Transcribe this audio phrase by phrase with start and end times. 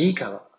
[0.00, 0.49] いいか